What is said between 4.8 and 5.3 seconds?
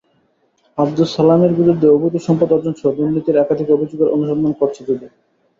দুদক।